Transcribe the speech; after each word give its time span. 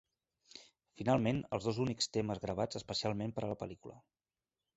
Finalment, 1.01 1.41
els 1.57 1.67
dos 1.69 1.81
únics 1.83 2.09
temes 2.19 2.41
gravats 2.47 2.81
especialment 2.81 3.37
per 3.37 3.45
a 3.49 3.53
la 3.53 3.61
pel·lícula. 3.63 4.01